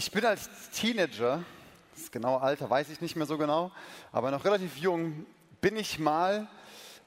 [0.00, 1.44] Ich bin als Teenager,
[1.94, 3.70] das genaue Alter weiß ich nicht mehr so genau,
[4.12, 5.26] aber noch relativ jung,
[5.60, 6.48] bin ich mal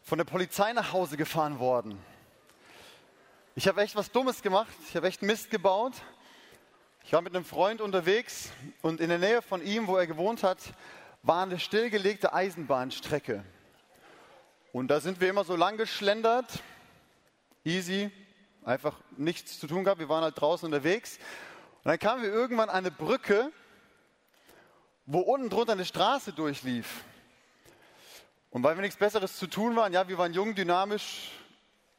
[0.03, 1.97] von der Polizei nach Hause gefahren worden.
[3.55, 5.93] Ich habe echt was Dummes gemacht, ich habe echt Mist gebaut.
[7.03, 8.51] Ich war mit einem Freund unterwegs
[8.83, 10.59] und in der Nähe von ihm, wo er gewohnt hat,
[11.23, 13.43] war eine stillgelegte Eisenbahnstrecke.
[14.71, 16.61] Und da sind wir immer so lang geschlendert,
[17.65, 18.11] easy,
[18.63, 21.17] einfach nichts zu tun gehabt, wir waren halt draußen unterwegs.
[21.83, 23.51] Und dann kamen wir irgendwann an eine Brücke,
[25.05, 27.03] wo unten drunter eine Straße durchlief.
[28.51, 31.31] Und weil wir nichts Besseres zu tun waren, ja, wir waren jung, dynamisch,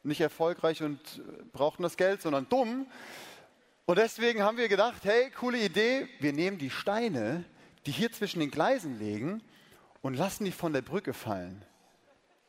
[0.01, 2.87] nicht erfolgreich und äh, brauchten das Geld, sondern dumm.
[3.85, 7.43] Und deswegen haben wir gedacht, hey, coole Idee, wir nehmen die Steine,
[7.85, 9.43] die hier zwischen den Gleisen liegen
[10.01, 11.63] und lassen die von der Brücke fallen.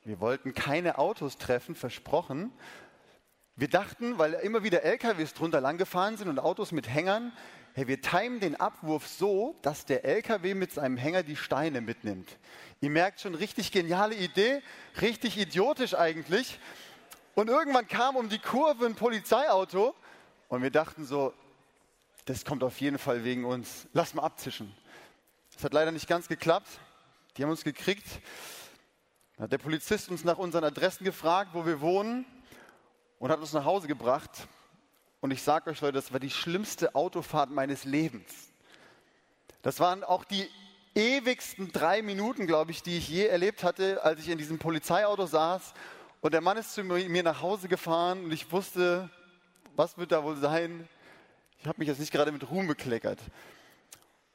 [0.05, 2.53] Wir wollten keine Autos treffen, versprochen.
[3.59, 7.33] Wir dachten, weil immer wieder LKWs drunter lang gefahren sind und Autos mit Hängern,
[7.73, 12.37] hey, wir timen den Abwurf so, dass der LKW mit seinem Hänger die Steine mitnimmt.
[12.83, 14.63] Ihr merkt schon, richtig geniale Idee,
[15.01, 16.59] richtig idiotisch eigentlich.
[17.35, 19.95] Und irgendwann kam um die Kurve ein Polizeiauto
[20.49, 21.33] und wir dachten so,
[22.27, 23.89] das kommt auf jeden Fall wegen uns.
[23.95, 24.71] Lass mal abzischen.
[25.55, 26.69] Das hat leider nicht ganz geklappt.
[27.37, 28.07] Die haben uns gekriegt.
[29.39, 32.27] Da hat der Polizist uns nach unseren Adressen gefragt, wo wir wohnen
[33.19, 34.31] und hat uns nach Hause gebracht.
[35.21, 38.53] Und ich sage euch Leute, das war die schlimmste Autofahrt meines Lebens.
[39.63, 40.49] Das waren auch die
[40.95, 45.27] ewigsten drei Minuten, glaube ich, die ich je erlebt hatte, als ich in diesem Polizeiauto
[45.27, 45.75] saß.
[46.21, 49.11] Und der Mann ist zu mir nach Hause gefahren und ich wusste,
[49.75, 50.89] was wird da wohl sein?
[51.61, 53.19] Ich habe mich jetzt nicht gerade mit Ruhm bekleckert.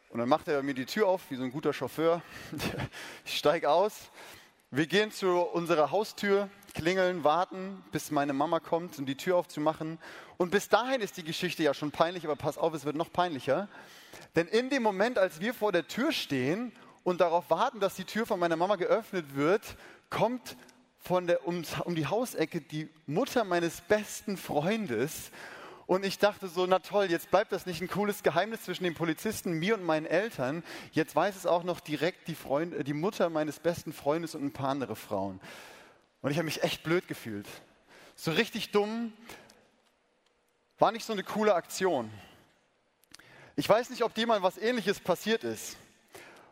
[0.10, 2.22] Und dann macht er mir die Tür auf, wie so ein guter Chauffeur.
[3.26, 4.12] Ich steige aus.
[4.70, 10.00] Wir gehen zu unserer Haustür klingeln, warten, bis meine Mama kommt, um die Tür aufzumachen.
[10.38, 13.12] Und bis dahin ist die Geschichte ja schon peinlich, aber pass auf, es wird noch
[13.12, 13.68] peinlicher.
[14.36, 16.72] Denn in dem Moment, als wir vor der Tür stehen
[17.04, 19.62] und darauf warten, dass die Tür von meiner Mama geöffnet wird,
[20.10, 20.56] kommt
[21.00, 25.32] von der, um, um die Hausecke die Mutter meines besten Freundes.
[25.88, 28.94] Und ich dachte so, na toll, jetzt bleibt das nicht ein cooles Geheimnis zwischen den
[28.94, 30.64] Polizisten, mir und meinen Eltern.
[30.94, 34.54] Jetzt weiß es auch noch direkt die, Freund, die Mutter meines besten Freundes und ein
[34.54, 35.42] paar andere Frauen.
[36.22, 37.48] Und ich habe mich echt blöd gefühlt.
[38.16, 39.14] So richtig dumm.
[40.78, 42.12] War nicht so eine coole Aktion.
[43.56, 45.78] Ich weiß nicht, ob dir mal was Ähnliches passiert ist,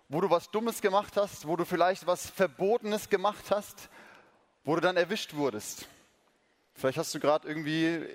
[0.10, 3.90] wo du was Dummes gemacht hast, wo du vielleicht was Verbotenes gemacht hast,
[4.64, 5.88] wo du dann erwischt wurdest.
[6.74, 8.06] Vielleicht hast du gerade irgendwie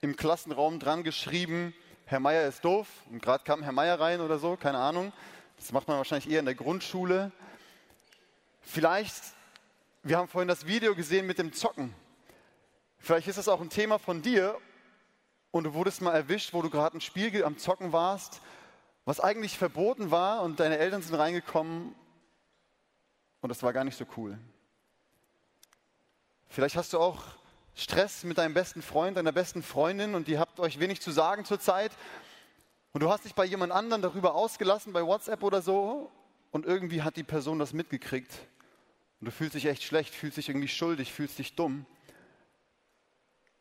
[0.00, 1.74] im Klassenraum dran geschrieben,
[2.06, 5.12] Herr Meier ist doof und gerade kam Herr Meier rein oder so, keine Ahnung.
[5.56, 7.32] Das macht man wahrscheinlich eher in der Grundschule.
[8.60, 9.22] Vielleicht
[10.04, 11.94] wir haben vorhin das Video gesehen mit dem Zocken.
[12.98, 14.58] Vielleicht ist das auch ein Thema von dir
[15.52, 18.40] und du wurdest mal erwischt, wo du gerade ein Spiel am Zocken warst,
[19.04, 21.94] was eigentlich verboten war und deine Eltern sind reingekommen
[23.42, 24.38] und das war gar nicht so cool.
[26.48, 27.22] Vielleicht hast du auch
[27.74, 31.44] Stress mit deinem besten Freund, deiner besten Freundin und die habt euch wenig zu sagen
[31.44, 31.92] zurzeit
[32.92, 36.10] und du hast dich bei jemand anderem darüber ausgelassen, bei WhatsApp oder so
[36.50, 38.32] und irgendwie hat die Person das mitgekriegt
[39.22, 41.86] und du fühlst dich echt schlecht, fühlst dich irgendwie schuldig, fühlst dich dumm.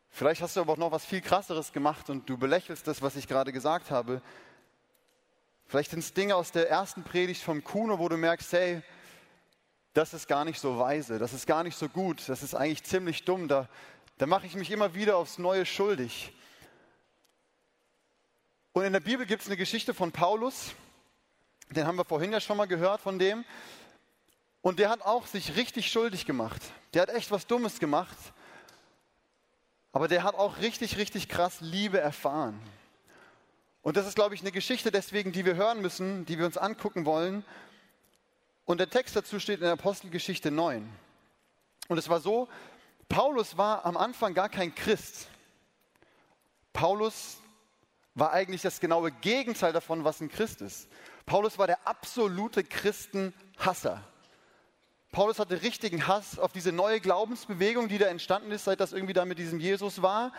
[0.10, 3.16] Vielleicht hast du aber auch noch was viel krasseres gemacht und du belächelst das, was
[3.16, 4.24] ich gerade gesagt habe.
[5.68, 8.82] Vielleicht sind es Dinge aus der ersten Predigt vom Kuno, wo du merkst, hey,
[9.94, 12.82] das ist gar nicht so weise, das ist gar nicht so gut, das ist eigentlich
[12.82, 13.70] ziemlich dumm, da,
[14.18, 16.34] da mache ich mich immer wieder aufs Neue schuldig.
[18.74, 20.74] Und in der Bibel gibt es eine Geschichte von Paulus,
[21.70, 23.46] den haben wir vorhin ja schon mal gehört von dem.
[24.62, 26.62] Und der hat auch sich richtig schuldig gemacht.
[26.94, 28.18] Der hat echt was Dummes gemacht.
[29.92, 32.60] Aber der hat auch richtig, richtig krass Liebe erfahren.
[33.82, 36.58] Und das ist, glaube ich, eine Geschichte deswegen, die wir hören müssen, die wir uns
[36.58, 37.44] angucken wollen.
[38.66, 40.88] Und der Text dazu steht in der Apostelgeschichte 9.
[41.88, 42.48] Und es war so,
[43.10, 45.28] Paulus war am Anfang gar kein Christ.
[46.72, 47.38] Paulus
[48.14, 50.88] war eigentlich das genaue Gegenteil davon, was ein Christ ist.
[51.26, 54.04] Paulus war der absolute Christenhasser.
[55.12, 59.12] Paulus hatte richtigen Hass auf diese neue Glaubensbewegung, die da entstanden ist, seit das irgendwie
[59.12, 60.32] da mit diesem Jesus war.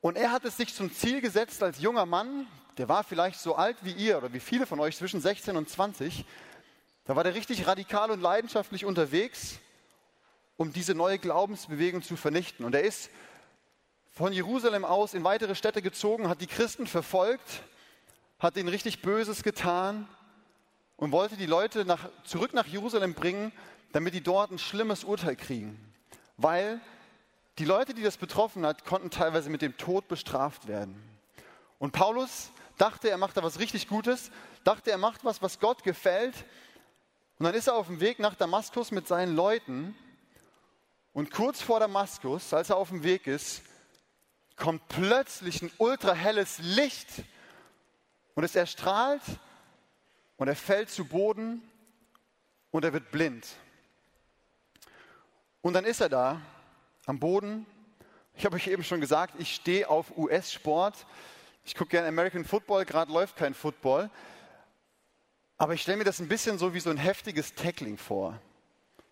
[0.00, 3.54] Und er hat es sich zum Ziel gesetzt als junger Mann, der war vielleicht so
[3.54, 6.24] alt wie ihr oder wie viele von euch, zwischen 16 und 20.
[7.04, 9.60] Da war der richtig radikal und leidenschaftlich unterwegs,
[10.56, 12.64] um diese neue Glaubensbewegung zu vernichten.
[12.64, 13.08] Und er ist
[14.12, 17.62] von Jerusalem aus in weitere Städte gezogen, hat die Christen verfolgt,
[18.40, 20.08] hat ihnen richtig Böses getan
[21.00, 23.52] und wollte die Leute nach, zurück nach Jerusalem bringen,
[23.92, 25.92] damit die dort ein schlimmes Urteil kriegen.
[26.36, 26.78] Weil
[27.58, 31.02] die Leute, die das betroffen hat, konnten teilweise mit dem Tod bestraft werden.
[31.78, 34.30] Und Paulus, dachte, er macht da was richtig Gutes,
[34.62, 36.34] dachte, er macht was, was Gott gefällt.
[37.38, 39.96] Und dann ist er auf dem Weg nach Damaskus mit seinen Leuten.
[41.14, 43.62] Und kurz vor Damaskus, als er auf dem Weg ist,
[44.54, 47.08] kommt plötzlich ein ultrahelles Licht
[48.34, 49.22] und es erstrahlt
[50.40, 51.60] und er fällt zu Boden
[52.70, 53.46] und er wird blind.
[55.60, 56.40] Und dann ist er da
[57.04, 57.66] am Boden.
[58.34, 61.04] Ich habe euch eben schon gesagt, ich stehe auf US-Sport.
[61.62, 64.08] Ich gucke gerne American Football, gerade läuft kein Football.
[65.58, 68.40] Aber ich stelle mir das ein bisschen so wie so ein heftiges Tackling vor.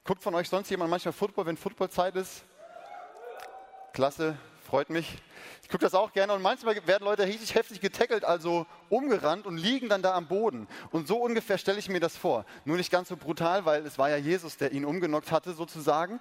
[0.04, 2.42] Guckt von euch sonst jemand manchmal Football, wenn Footballzeit ist?
[3.92, 5.16] Klasse, freut mich.
[5.62, 9.56] Ich gucke das auch gerne und manchmal werden Leute richtig heftig getackelt, also umgerannt und
[9.56, 10.68] liegen dann da am Boden.
[10.90, 12.44] Und so ungefähr stelle ich mir das vor.
[12.66, 16.20] Nur nicht ganz so brutal, weil es war ja Jesus, der ihn umgenockt hatte sozusagen.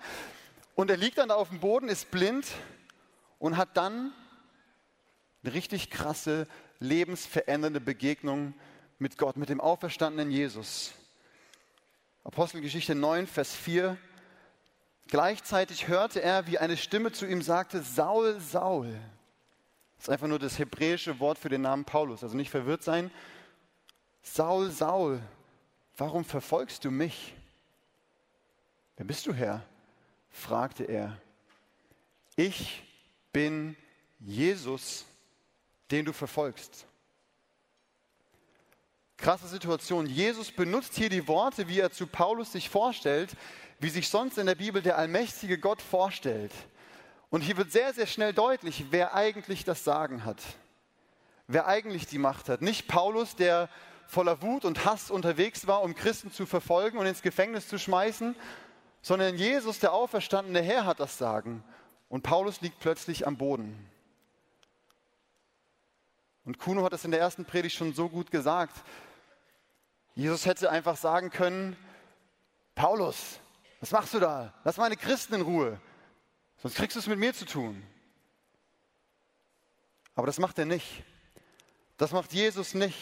[0.76, 2.48] Und er liegt dann da auf dem Boden, ist blind
[3.38, 4.14] und hat dann
[5.44, 6.48] eine richtig krasse,
[6.80, 8.54] lebensverändernde Begegnung
[8.98, 10.94] mit Gott, mit dem auferstandenen Jesus.
[12.24, 13.98] Apostelgeschichte 9, Vers 4.
[15.08, 19.00] Gleichzeitig hörte er, wie eine Stimme zu ihm sagte, Saul, Saul.
[19.96, 22.24] Das ist einfach nur das hebräische Wort für den Namen Paulus.
[22.24, 23.10] Also nicht verwirrt sein.
[24.22, 25.22] Saul, Saul,
[25.96, 27.34] warum verfolgst du mich?
[28.98, 29.64] Wer bist du, Herr?
[30.30, 31.18] fragte er.
[32.36, 32.84] Ich
[33.32, 33.76] bin
[34.20, 35.06] Jesus,
[35.90, 36.87] den du verfolgst.
[39.18, 40.06] Krasse Situation.
[40.06, 43.32] Jesus benutzt hier die Worte, wie er zu Paulus sich vorstellt,
[43.80, 46.52] wie sich sonst in der Bibel der allmächtige Gott vorstellt.
[47.30, 50.42] Und hier wird sehr, sehr schnell deutlich, wer eigentlich das Sagen hat.
[51.48, 52.62] Wer eigentlich die Macht hat.
[52.62, 53.70] Nicht Paulus, der
[54.08, 58.36] voller Wut und Hass unterwegs war, um Christen zu verfolgen und ins Gefängnis zu schmeißen,
[59.02, 61.64] sondern Jesus, der auferstandene Herr, hat das Sagen.
[62.10, 63.78] Und Paulus liegt plötzlich am Boden.
[66.46, 68.76] Und Kuno hat es in der ersten Predigt schon so gut gesagt.
[70.18, 71.78] Jesus hätte einfach sagen können,
[72.74, 73.40] Paulus,
[73.80, 74.52] was machst du da?
[74.64, 75.80] Lass meine Christen in Ruhe.
[76.58, 77.84] Sonst kriegst du es mit mir zu tun.
[80.16, 81.04] Aber das macht er nicht.
[81.98, 82.98] Das macht Jesus nicht.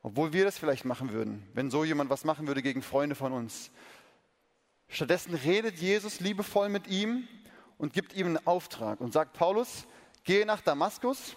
[0.00, 3.34] Obwohl wir das vielleicht machen würden, wenn so jemand was machen würde gegen Freunde von
[3.34, 3.70] uns.
[4.88, 7.28] Stattdessen redet Jesus liebevoll mit ihm
[7.76, 9.86] und gibt ihm einen Auftrag und sagt, Paulus,
[10.24, 11.36] gehe nach Damaskus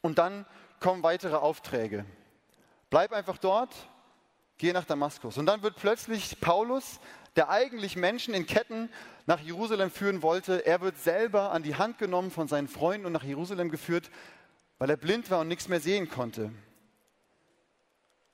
[0.00, 0.46] und dann
[0.80, 2.06] kommen weitere Aufträge.
[2.94, 3.74] Bleib einfach dort,
[4.56, 5.36] geh nach Damaskus.
[5.36, 7.00] Und dann wird plötzlich Paulus
[7.34, 8.88] der eigentlich Menschen in Ketten
[9.26, 13.12] nach Jerusalem führen wollte, er wird selber an die Hand genommen von seinen Freunden und
[13.12, 14.12] nach Jerusalem geführt,
[14.78, 16.52] weil er blind war und nichts mehr sehen konnte.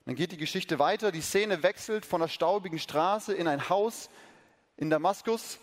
[0.05, 4.11] Dann geht die Geschichte weiter, die Szene wechselt von der staubigen Straße in ein Haus
[4.77, 5.59] in Damaskus.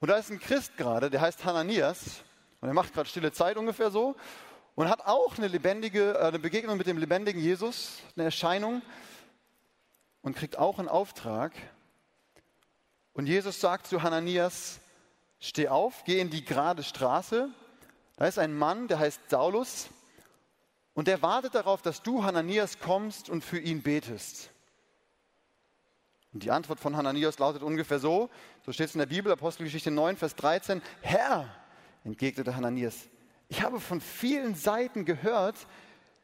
[0.00, 2.22] Und da ist ein Christ gerade, der heißt Hananias,
[2.60, 4.16] und er macht gerade stille Zeit ungefähr so,
[4.78, 8.80] und hat auch eine lebendige, äh, eine Begegnung mit dem lebendigen Jesus, eine Erscheinung,
[10.22, 11.52] und kriegt auch einen Auftrag,
[13.12, 14.78] und Jesus sagt zu Hananias,
[15.40, 17.48] steh auf, geh in die gerade Straße.
[18.14, 19.88] Da ist ein Mann, der heißt Saulus
[20.94, 24.50] und der wartet darauf, dass du, Hananias, kommst und für ihn betest.
[26.32, 28.30] Und die Antwort von Hananias lautet ungefähr so,
[28.64, 31.52] so steht es in der Bibel, Apostelgeschichte 9, Vers 13, Herr,
[32.04, 33.08] entgegnete Hananias,
[33.48, 35.56] ich habe von vielen Seiten gehört,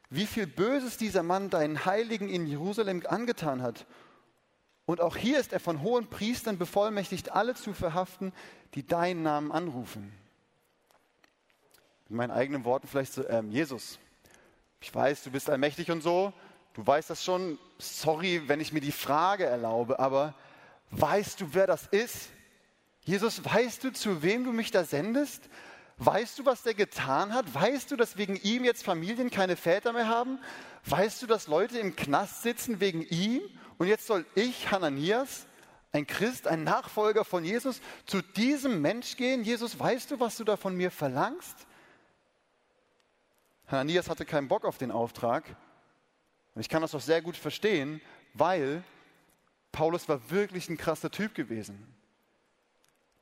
[0.09, 3.85] wie viel Böses dieser Mann deinen Heiligen in Jerusalem angetan hat
[4.85, 8.31] und auch hier ist er von hohen Priestern bevollmächtigt, alle zu verhaften,
[8.75, 10.13] die deinen Namen anrufen.
[12.09, 13.97] In meinen eigenen Worten vielleicht so, ähm, Jesus,
[14.79, 16.33] ich weiß, du bist allmächtig und so,
[16.75, 20.35] du weißt das schon, sorry, wenn ich mir die Frage erlaube, aber
[20.91, 22.29] weißt du, wer das ist?
[23.01, 25.49] Jesus, weißt du, zu wem du mich da sendest?
[25.97, 27.53] Weißt du, was der getan hat?
[27.53, 30.39] Weißt du, dass wegen ihm jetzt Familien keine Väter mehr haben?
[30.85, 33.41] Weißt du, dass Leute im Knast sitzen wegen ihm?
[33.77, 35.47] Und jetzt soll ich, Hananias,
[35.93, 39.43] ein Christ, ein Nachfolger von Jesus, zu diesem Mensch gehen?
[39.43, 41.65] Jesus, weißt du, was du da von mir verlangst?
[43.67, 45.55] Hananias hatte keinen Bock auf den Auftrag.
[46.53, 48.01] Und ich kann das auch sehr gut verstehen,
[48.33, 48.83] weil
[49.71, 51.94] Paulus war wirklich ein krasser Typ gewesen.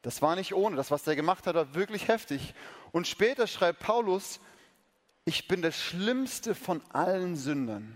[0.04, 0.76] Das war nicht ohne.
[0.76, 2.54] Das, was er gemacht hat, war wirklich heftig.
[2.92, 4.40] Und später schreibt Paulus,
[5.26, 7.96] ich bin der schlimmste von allen Sündern.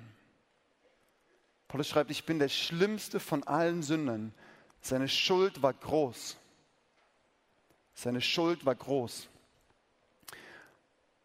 [1.67, 4.33] Paulus schreibt, ich bin der schlimmste von allen Sündern.
[4.81, 6.37] Seine Schuld war groß.
[7.93, 9.27] Seine Schuld war groß.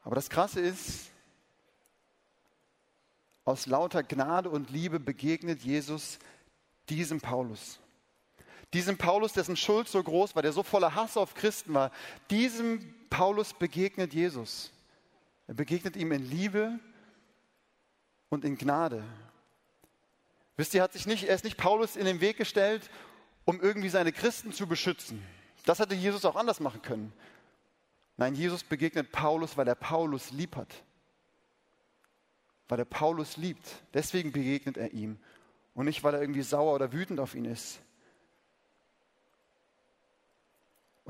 [0.02, 1.10] Aber das Krasse ist,
[3.44, 6.18] aus lauter Gnade und Liebe begegnet Jesus
[6.88, 7.78] diesem Paulus.
[8.72, 11.90] Diesem Paulus, dessen Schuld so groß war, der so voller Hass auf Christen war,
[12.30, 14.72] diesem Paulus begegnet Jesus.
[15.46, 16.78] Er begegnet ihm in Liebe
[18.30, 19.04] und in Gnade.
[20.56, 22.88] Wisst ihr, hat sich nicht, er ist nicht Paulus in den Weg gestellt,
[23.44, 25.22] um irgendwie seine Christen zu beschützen.
[25.66, 27.12] Das hätte Jesus auch anders machen können.
[28.16, 30.72] Nein, Jesus begegnet Paulus, weil er Paulus lieb hat.
[32.68, 33.66] Weil er Paulus liebt.
[33.92, 35.18] Deswegen begegnet er ihm.
[35.74, 37.80] Und nicht, weil er irgendwie sauer oder wütend auf ihn ist.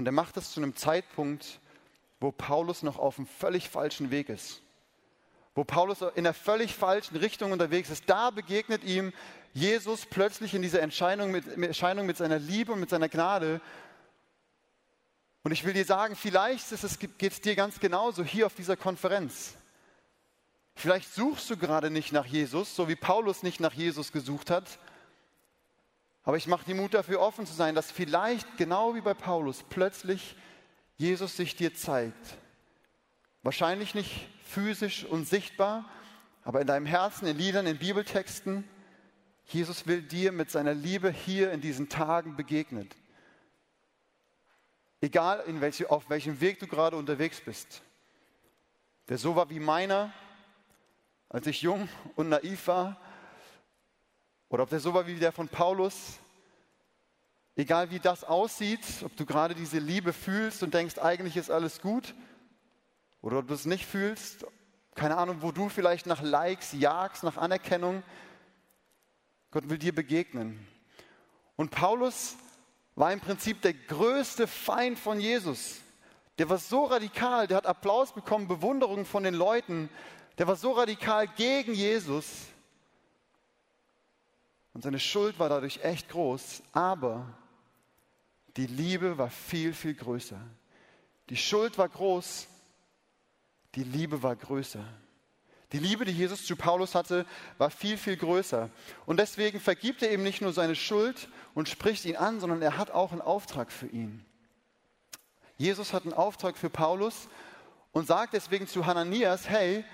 [0.02, 1.60] Und er macht das zu einem Zeitpunkt,
[2.18, 4.60] wo Paulus noch auf einem völlig falschen Weg ist.
[5.54, 8.10] Wo Paulus in der völlig falschen Richtung unterwegs ist.
[8.10, 9.12] Da begegnet ihm
[9.54, 13.60] Jesus plötzlich in dieser Erscheinung mit, Erscheinung mit seiner Liebe und mit seiner Gnade.
[15.44, 16.68] Und ich will dir sagen, vielleicht
[17.16, 19.54] geht es dir ganz genauso hier auf dieser Konferenz.
[20.74, 24.64] Vielleicht suchst du gerade nicht nach Jesus, so wie Paulus nicht nach Jesus gesucht hat.
[26.24, 29.64] Aber ich mache dir Mut dafür, offen zu sein, dass vielleicht genau wie bei Paulus
[29.68, 30.36] plötzlich
[30.96, 32.36] Jesus sich dir zeigt.
[33.42, 35.88] Wahrscheinlich nicht physisch und sichtbar,
[36.44, 38.68] aber in deinem Herzen, in Liedern, in Bibeltexten.
[39.46, 42.88] Jesus will dir mit seiner Liebe hier in diesen Tagen begegnen.
[45.00, 47.82] Egal welche, auf welchem Weg du gerade unterwegs bist.
[49.08, 50.12] Der so war wie meiner,
[51.28, 53.00] als ich jung und naiv war.
[54.52, 56.18] Oder ob der so war wie der von Paulus.
[57.56, 61.80] Egal wie das aussieht, ob du gerade diese Liebe fühlst und denkst, eigentlich ist alles
[61.80, 62.14] gut.
[63.22, 64.44] Oder ob du es nicht fühlst.
[64.94, 68.02] Keine Ahnung, wo du vielleicht nach Likes jagst, nach Anerkennung.
[69.52, 70.66] Gott will dir begegnen.
[71.56, 72.36] Und Paulus
[72.94, 75.80] war im Prinzip der größte Feind von Jesus.
[76.36, 79.88] Der war so radikal, der hat Applaus bekommen, Bewunderung von den Leuten.
[80.36, 82.51] Der war so radikal gegen Jesus.
[84.74, 86.62] Und seine Schuld war dadurch echt groß.
[86.72, 87.26] Aber
[88.56, 90.40] die Liebe war viel, viel größer.
[91.28, 92.46] Die Schuld war groß,
[93.74, 94.84] die Liebe war größer.
[95.72, 97.24] Die Liebe, die Jesus zu Paulus hatte,
[97.56, 98.68] war viel, viel größer.
[99.06, 102.76] Und deswegen vergibt er ihm nicht nur seine Schuld und spricht ihn an, sondern er
[102.76, 104.22] hat auch einen Auftrag für ihn.
[105.56, 107.28] Jesus hat einen Auftrag für Paulus
[107.92, 109.84] und sagt deswegen zu Hananias, hey,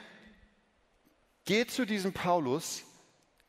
[1.44, 2.82] geh zu diesem Paulus,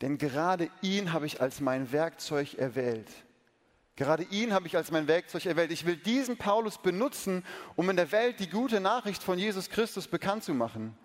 [0.01, 3.10] denn gerade ihn habe ich als mein Werkzeug erwählt.
[3.96, 5.72] Gerade ihn habe ich als mein Werkzeug erwählt.
[5.72, 7.44] Ich will diesen Paulus benutzen,
[7.75, 10.98] um in der Welt die gute Nachricht von Jesus Christus bekannt zu machen.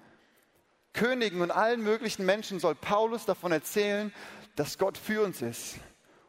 [0.92, 4.12] Königen und allen möglichen Menschen soll Paulus davon erzählen,
[4.54, 5.74] dass Gott für uns ist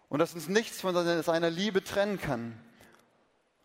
[0.10, 2.60] und dass uns nichts von seiner Liebe trennen kann.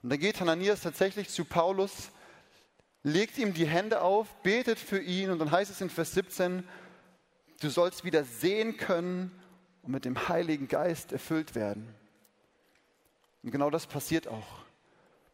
[0.03, 2.11] Und dann geht Hananias tatsächlich zu Paulus,
[3.03, 6.65] legt ihm die Hände auf, betet für ihn und dann heißt es in Vers 17,
[7.61, 9.31] du sollst wieder sehen können
[9.83, 11.95] und mit dem Heiligen Geist erfüllt werden.
[13.43, 14.65] Und genau das passiert auch.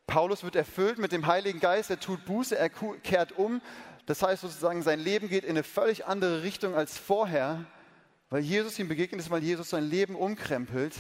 [0.07, 3.61] Paulus wird erfüllt mit dem Heiligen Geist, er tut Buße, er kehrt um,
[4.07, 7.65] das heißt sozusagen, sein Leben geht in eine völlig andere Richtung als vorher,
[8.31, 10.95] weil Jesus ihm begegnet ist, weil Jesus sein Leben umkrempelt.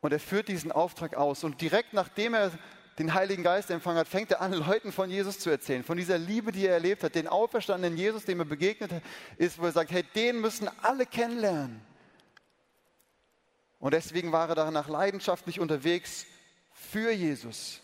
[0.00, 1.44] Und er führt diesen Auftrag aus.
[1.44, 2.50] Und direkt nachdem er
[2.98, 6.18] den Heiligen Geist empfangen hat, fängt er an, Leuten von Jesus zu erzählen, von dieser
[6.18, 8.90] Liebe, die er erlebt hat, den auferstandenen Jesus, dem er begegnet
[9.38, 11.80] ist, wo er sagt, hey, den müssen alle kennenlernen.
[13.78, 16.26] Und deswegen war er danach leidenschaftlich unterwegs
[16.72, 17.80] für Jesus.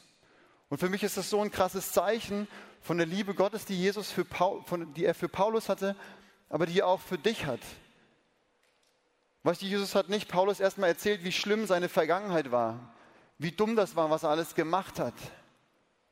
[0.68, 2.46] Und für mich ist das so ein krasses Zeichen
[2.82, 5.96] von der Liebe Gottes, die, Jesus für Paul, von, die er für Paulus hatte,
[6.48, 7.60] aber die er auch für dich hat.
[9.42, 12.94] Weißt du, Jesus hat nicht Paulus erstmal erzählt, wie schlimm seine Vergangenheit war,
[13.38, 15.14] wie dumm das war, was er alles gemacht hat,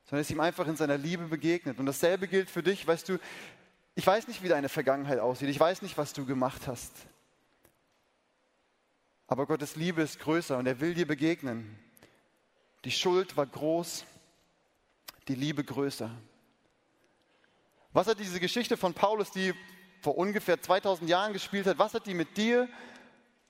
[0.05, 1.79] sondern ist ihm einfach in seiner Liebe begegnet.
[1.79, 3.19] Und dasselbe gilt für dich, weißt du,
[3.97, 6.93] ich weiß nicht, wie deine Vergangenheit aussieht, ich weiß nicht, was du gemacht hast.
[9.27, 11.77] Aber Gottes Liebe ist größer und er will dir begegnen.
[12.85, 14.05] Die Schuld war groß,
[15.27, 16.11] die Liebe größer.
[17.93, 19.53] Was hat diese Geschichte von Paulus, die
[20.01, 22.69] vor ungefähr 2000 Jahren gespielt hat, was hat die mit dir,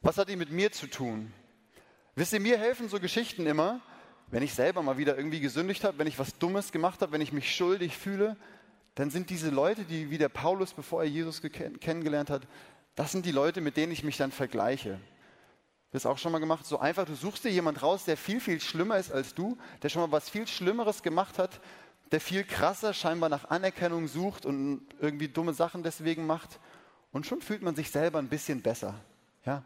[0.00, 1.32] was hat die mit mir zu tun?
[2.16, 3.80] Wisst ihr, mir helfen so Geschichten immer,
[4.28, 7.20] wenn ich selber mal wieder irgendwie gesündigt habe, wenn ich was Dummes gemacht habe, wenn
[7.20, 8.36] ich mich schuldig fühle,
[8.94, 12.48] dann sind diese Leute, die wie der Paulus, bevor er Jesus kennengelernt hat,
[12.94, 14.98] das sind die Leute, mit denen ich mich dann vergleiche.
[15.92, 16.64] Das auch schon mal gemacht.
[16.64, 19.90] So einfach, du suchst dir jemand raus, der viel, viel schlimmer ist als du, der
[19.90, 21.60] schon mal was viel Schlimmeres gemacht hat,
[22.12, 26.60] der viel krasser scheinbar nach Anerkennung sucht und irgendwie dumme Sachen deswegen macht.
[27.12, 28.94] Und schon fühlt man sich selber ein bisschen besser.
[29.44, 29.62] Ja?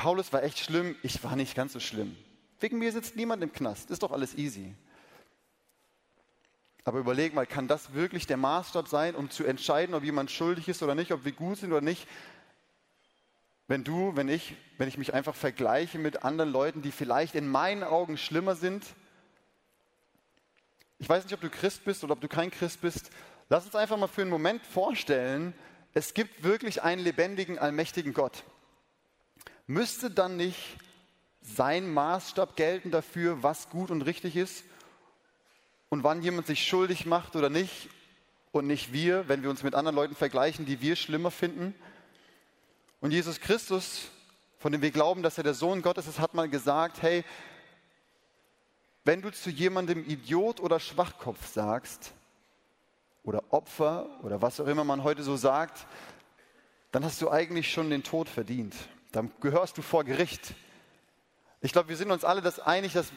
[0.00, 2.16] Paulus war echt schlimm, ich war nicht ganz so schlimm.
[2.58, 4.74] Wegen mir sitzt niemand im Knast, ist doch alles easy.
[6.84, 10.70] Aber überleg mal, kann das wirklich der Maßstab sein, um zu entscheiden, ob jemand schuldig
[10.70, 12.08] ist oder nicht, ob wir gut sind oder nicht?
[13.68, 17.46] Wenn du, wenn ich, wenn ich mich einfach vergleiche mit anderen Leuten, die vielleicht in
[17.46, 18.86] meinen Augen schlimmer sind,
[20.98, 23.10] ich weiß nicht, ob du Christ bist oder ob du kein Christ bist.
[23.50, 25.52] Lass uns einfach mal für einen Moment vorstellen,
[25.92, 28.44] es gibt wirklich einen lebendigen, allmächtigen Gott.
[29.70, 30.58] Müsste dann nicht
[31.42, 34.64] sein Maßstab gelten dafür, was gut und richtig ist
[35.90, 37.88] und wann jemand sich schuldig macht oder nicht
[38.50, 41.72] und nicht wir, wenn wir uns mit anderen Leuten vergleichen, die wir schlimmer finden?
[43.00, 44.08] Und Jesus Christus,
[44.58, 47.24] von dem wir glauben, dass er der Sohn Gottes ist, hat mal gesagt, hey,
[49.04, 52.12] wenn du zu jemandem Idiot oder Schwachkopf sagst,
[53.22, 55.86] oder Opfer oder was auch immer man heute so sagt,
[56.90, 58.74] dann hast du eigentlich schon den Tod verdient.
[59.12, 60.54] Dann gehörst du vor Gericht.
[61.60, 63.12] Ich glaube, wir sind uns alle das einig, dass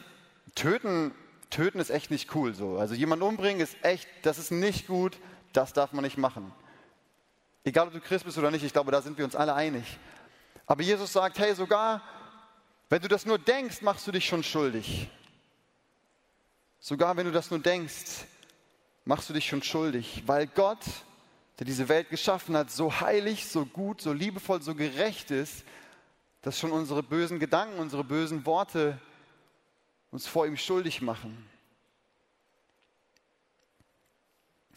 [0.54, 1.14] Töten,
[1.50, 2.78] Töten ist echt nicht cool so.
[2.78, 5.18] Also jemanden umbringen ist echt, das ist nicht gut,
[5.52, 6.52] das darf man nicht machen.
[7.64, 9.98] Egal, ob du Christ bist oder nicht, ich glaube, da sind wir uns alle einig.
[10.66, 12.02] Aber Jesus sagt, hey, sogar
[12.94, 15.08] wenn du das nur denkst, machst du dich schon schuldig.
[16.78, 18.26] Sogar wenn du das nur denkst,
[19.04, 20.78] machst du dich schon schuldig, weil Gott,
[21.58, 25.64] der diese Welt geschaffen hat, so heilig, so gut, so liebevoll, so gerecht ist,
[26.44, 29.00] dass schon unsere bösen Gedanken, unsere bösen Worte
[30.10, 31.48] uns vor ihm schuldig machen.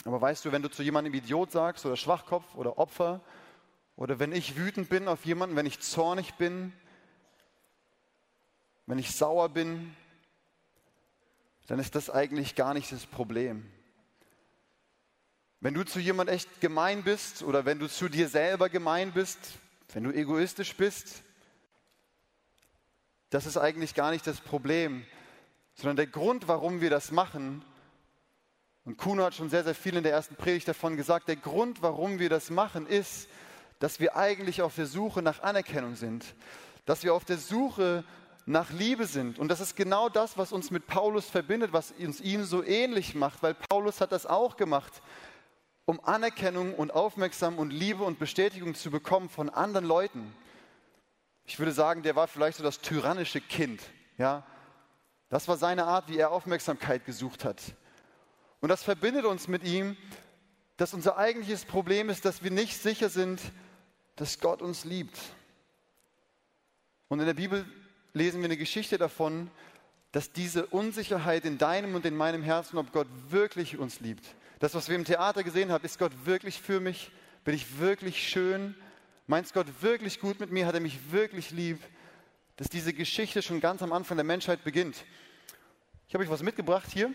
[0.05, 3.19] Aber weißt du, wenn du zu jemandem Idiot sagst oder Schwachkopf oder Opfer
[3.97, 6.71] oder wenn ich wütend bin auf jemanden, wenn ich zornig bin,
[8.85, 9.93] wenn ich sauer bin,
[11.67, 13.69] dann ist das eigentlich gar nicht das Problem.
[15.59, 19.37] Wenn du zu jemand echt gemein bist oder wenn du zu dir selber gemein bist,
[19.91, 21.23] wenn du egoistisch bist,
[23.29, 25.05] das ist eigentlich gar nicht das Problem,
[25.75, 27.63] sondern der Grund, warum wir das machen,
[28.85, 31.81] und Kuno hat schon sehr, sehr viel in der ersten Predigt davon gesagt, der Grund,
[31.81, 33.27] warum wir das machen, ist,
[33.79, 36.23] dass wir eigentlich auf der Suche nach Anerkennung sind,
[36.85, 38.05] dass wir auf der Suche
[38.45, 39.39] nach Liebe sind.
[39.39, 43.13] Und das ist genau das, was uns mit Paulus verbindet, was uns ihm so ähnlich
[43.13, 45.01] macht, weil Paulus hat das auch gemacht
[45.89, 50.33] um Anerkennung und Aufmerksamkeit und Liebe und Bestätigung zu bekommen von anderen Leuten.
[51.47, 53.81] Ich würde sagen, der war vielleicht so das tyrannische Kind.
[54.17, 54.45] Ja?
[55.29, 57.61] Das war seine Art, wie er Aufmerksamkeit gesucht hat.
[58.59, 59.95] Und das verbindet uns mit ihm,
[60.75, 63.39] dass unser eigentliches Problem ist, dass wir nicht sicher sind,
[64.17, 65.17] dass Gott uns liebt.
[67.07, 67.65] Und in der Bibel
[68.13, 69.49] lesen wir eine Geschichte davon,
[70.11, 74.25] dass diese Unsicherheit in deinem und in meinem Herzen, ob Gott wirklich uns liebt,
[74.59, 77.11] das, was wir im Theater gesehen haben, ist Gott wirklich für mich?
[77.45, 78.75] Bin ich wirklich schön?
[79.29, 80.65] Meint Gott wirklich gut mit mir?
[80.65, 81.79] Hat er mich wirklich lieb?
[82.55, 85.03] Dass diese Geschichte schon ganz am Anfang der Menschheit beginnt.
[86.07, 87.13] Ich habe euch was mitgebracht hier.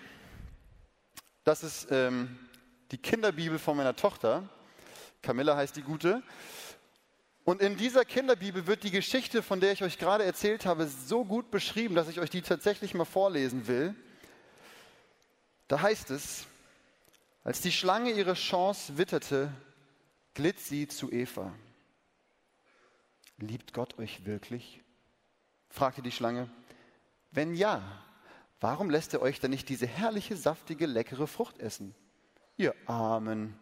[1.42, 2.38] Das ist ähm,
[2.90, 4.46] die Kinderbibel von meiner Tochter.
[5.22, 6.22] Camilla heißt die Gute.
[7.44, 11.24] Und in dieser Kinderbibel wird die Geschichte, von der ich euch gerade erzählt habe, so
[11.24, 13.94] gut beschrieben, dass ich euch die tatsächlich mal vorlesen will.
[15.66, 16.46] Da heißt es,
[17.42, 19.50] als die Schlange ihre Chance witterte,
[20.34, 21.54] glitt sie zu Eva.
[23.42, 24.80] Liebt Gott euch wirklich?
[25.68, 26.48] fragte die Schlange.
[27.32, 27.82] Wenn ja,
[28.60, 31.92] warum lässt er euch dann nicht diese herrliche, saftige, leckere Frucht essen?
[32.56, 33.58] Ihr Armen.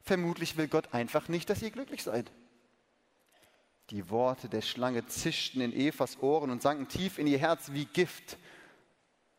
[0.00, 2.32] Vermutlich will Gott einfach nicht, dass ihr glücklich seid.
[3.90, 7.84] Die Worte der Schlange zischten in Evas Ohren und sanken tief in ihr Herz wie
[7.84, 8.36] Gift.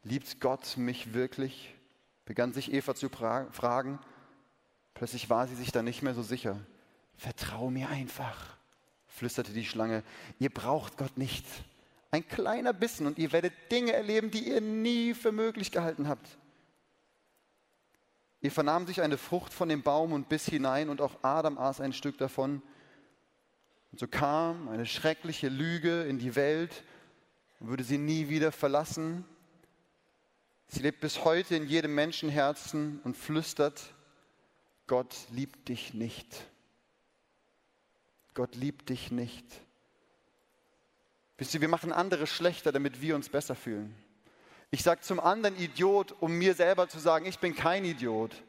[0.04, 1.76] Liebt Gott mich wirklich?
[2.24, 4.00] begann sich Eva zu fragen.
[4.94, 6.62] Plötzlich war sie sich da nicht mehr so sicher.
[7.18, 8.55] Vertrau mir einfach,
[9.16, 10.04] flüsterte die Schlange.
[10.40, 11.46] Ihr braucht Gott nicht.
[12.12, 16.38] Ein kleiner Bissen und ihr werdet Dinge erleben, die ihr nie für möglich gehalten habt.
[18.42, 21.82] Eva nahm sich eine Frucht von dem Baum und biss hinein und auch Adam aß
[21.82, 22.62] ein Stück davon.
[23.92, 26.84] Und so kam eine schreckliche Lüge in die Welt
[27.60, 29.26] und würde sie nie wieder verlassen.
[30.68, 33.82] Sie lebt bis heute in jedem Menschenherzen und flüstert,
[34.88, 36.46] Gott liebt dich nicht.
[38.36, 39.46] Gott liebt dich nicht.
[41.38, 43.96] Wisst ihr, wir machen andere schlechter, damit wir uns besser fühlen.
[44.72, 48.44] Ich sage zum anderen Idiot, um mir selber zu sagen, ich bin kein Idiot.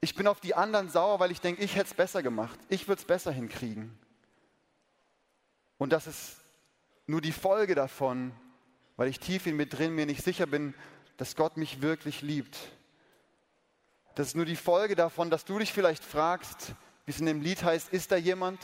[0.00, 2.58] Ich bin auf die anderen sauer, weil ich denke, ich hätte es besser gemacht.
[2.68, 3.98] Ich würde es besser hinkriegen.
[5.78, 6.36] Und das ist
[7.06, 8.32] nur die Folge davon,
[8.96, 10.74] weil ich tief in mir drin mir nicht sicher bin,
[11.16, 12.58] dass Gott mich wirklich liebt.
[14.14, 17.40] Das ist nur die Folge davon, dass du dich vielleicht fragst, wie es in dem
[17.40, 18.60] Lied heißt, ist da jemand?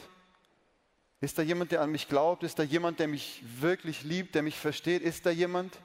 [1.20, 2.42] Ist da jemand, der an mich glaubt?
[2.42, 5.02] Ist da jemand, der mich wirklich liebt, der mich versteht?
[5.02, 5.78] Ist da jemand?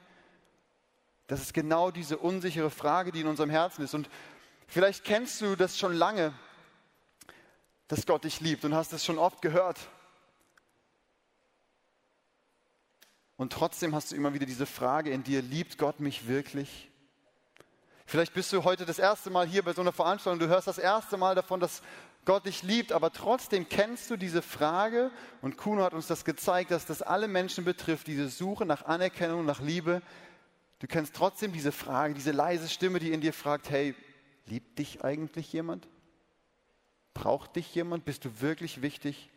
[1.28, 3.94] Das ist genau diese unsichere Frage, die in unserem Herzen ist.
[3.94, 4.10] Und
[4.68, 6.34] vielleicht kennst du das schon lange,
[7.88, 9.80] dass Gott dich liebt und hast es schon oft gehört.
[13.38, 16.90] Und trotzdem hast du immer wieder diese Frage in dir, liebt Gott mich wirklich?
[18.06, 20.78] Vielleicht bist du heute das erste Mal hier bei so einer Veranstaltung, du hörst das
[20.78, 21.82] erste Mal davon, dass
[22.26, 25.12] Gott dich liebt, aber trotzdem kennst du diese Frage
[25.42, 29.46] und Kuno hat uns das gezeigt, dass das alle Menschen betrifft, diese Suche nach Anerkennung,
[29.46, 30.02] nach Liebe.
[30.80, 33.96] Du kennst trotzdem diese Frage, diese leise Stimme, die in dir fragt, hey,
[34.48, 35.88] liebt dich eigentlich jemand?
[37.14, 38.06] Braucht dich jemand?
[38.06, 39.30] Bist du wirklich wichtig?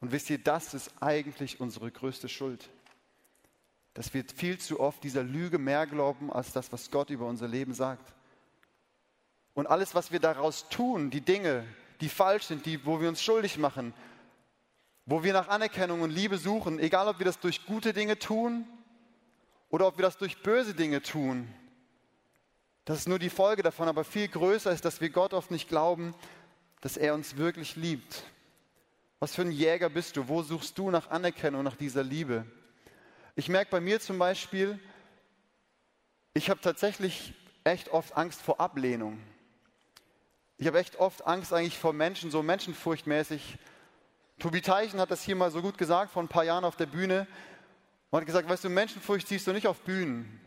[0.00, 2.70] Und wisst ihr, das ist eigentlich unsere größte Schuld
[3.94, 7.46] dass wir viel zu oft dieser Lüge mehr glauben als das, was Gott über unser
[7.46, 8.12] Leben sagt.
[9.54, 11.64] Und alles, was wir daraus tun, die Dinge,
[12.00, 13.94] die falsch sind, die, wo wir uns schuldig machen,
[15.06, 18.66] wo wir nach Anerkennung und Liebe suchen, egal ob wir das durch gute Dinge tun
[19.68, 21.48] oder ob wir das durch böse Dinge tun,
[22.84, 25.68] das ist nur die Folge davon, aber viel größer ist, dass wir Gott oft nicht
[25.68, 26.14] glauben,
[26.80, 28.24] dass er uns wirklich liebt.
[29.20, 30.28] Was für ein Jäger bist du?
[30.28, 32.44] Wo suchst du nach Anerkennung, nach dieser Liebe?
[33.36, 34.78] Ich merke bei mir zum Beispiel,
[36.34, 39.18] ich habe tatsächlich echt oft Angst vor Ablehnung.
[40.56, 43.58] Ich habe echt oft Angst eigentlich vor Menschen, so menschenfurchtmäßig.
[44.38, 46.86] Tobi Teichen hat das hier mal so gut gesagt vor ein paar Jahren auf der
[46.86, 47.26] Bühne
[48.10, 50.40] und hat gesagt, weißt du, Menschenfurcht siehst du nicht auf Bühnen.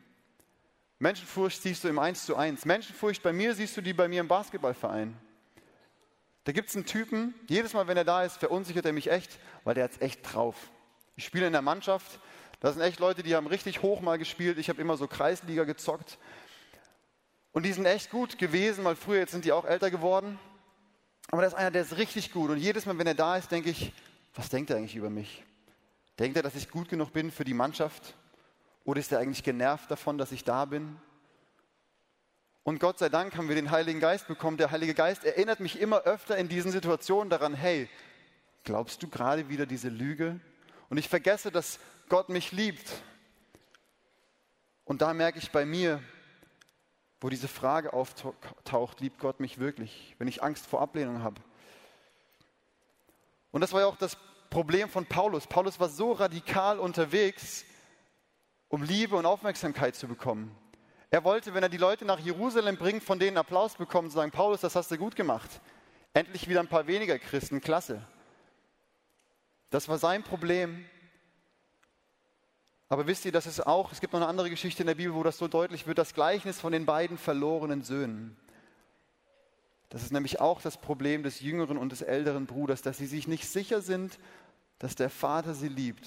[0.99, 2.65] Menschenfurcht siehst du im Eins zu eins.
[2.65, 5.15] Menschenfurcht bei mir siehst du die bei mir im Basketballverein.
[6.45, 9.39] Da gibt es einen Typen, jedes Mal, wenn er da ist, verunsichert er mich echt,
[9.63, 10.55] weil der hat es echt drauf.
[11.15, 12.19] Ich spiele in der Mannschaft
[12.59, 14.57] das sind echt Leute, die haben richtig hoch mal gespielt.
[14.57, 16.17] Ich habe immer so Kreisliga gezockt.
[17.57, 20.37] Und die sind echt gut gewesen, weil früher, jetzt sind die auch älter geworden.
[21.31, 22.51] Aber da ist einer, der ist richtig gut.
[22.51, 23.93] Und jedes Mal, wenn er da ist, denke ich,
[24.35, 25.43] was denkt er eigentlich über mich?
[26.19, 28.13] Denkt er, dass ich gut genug bin für die Mannschaft?
[28.83, 30.97] Oder ist er eigentlich genervt davon, dass ich da bin?
[32.61, 34.57] Und Gott sei Dank haben wir den Heiligen Geist bekommen.
[34.57, 37.89] Der Heilige Geist erinnert mich immer öfter in diesen Situationen daran, hey,
[38.65, 40.39] glaubst du gerade wieder diese Lüge?
[40.89, 42.87] Und ich vergesse, dass Gott mich liebt.
[44.85, 46.03] Und da merke ich bei mir,
[47.19, 51.41] wo diese Frage auftaucht, liebt Gott mich wirklich, wenn ich Angst vor Ablehnung habe.
[53.51, 54.17] Und das war ja auch das
[54.49, 55.47] Problem von Paulus.
[55.47, 57.65] Paulus war so radikal unterwegs,
[58.69, 60.55] um Liebe und Aufmerksamkeit zu bekommen.
[61.09, 64.61] Er wollte, wenn er die Leute nach Jerusalem bringt, von denen Applaus bekommen, sagen, Paulus,
[64.61, 65.61] das hast du gut gemacht.
[66.13, 68.01] Endlich wieder ein paar weniger Christen, klasse.
[69.69, 70.85] Das war sein Problem.
[72.89, 75.13] Aber wisst ihr, dass es auch, es gibt noch eine andere Geschichte in der Bibel,
[75.13, 78.37] wo das so deutlich wird, das Gleichnis von den beiden verlorenen Söhnen.
[79.89, 83.27] Das ist nämlich auch das Problem des jüngeren und des älteren Bruders, dass sie sich
[83.27, 84.19] nicht sicher sind,
[84.79, 86.05] dass der Vater sie liebt.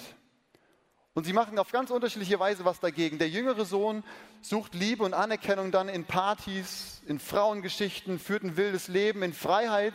[1.13, 3.19] Und sie machen auf ganz unterschiedliche Weise was dagegen.
[3.19, 4.03] Der jüngere Sohn
[4.41, 9.93] sucht Liebe und Anerkennung dann in Partys, in Frauengeschichten, führt ein wildes Leben in Freiheit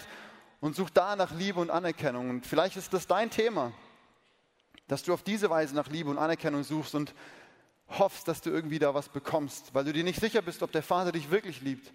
[0.60, 2.28] und sucht da nach Liebe und Anerkennung.
[2.28, 3.72] Und vielleicht ist das dein Thema
[4.88, 7.14] dass du auf diese Weise nach Liebe und Anerkennung suchst und
[7.88, 10.82] hoffst, dass du irgendwie da was bekommst, weil du dir nicht sicher bist, ob der
[10.82, 11.92] Vater dich wirklich liebt.